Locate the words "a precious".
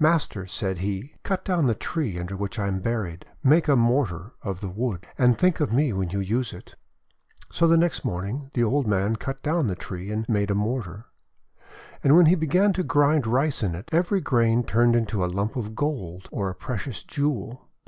16.50-17.04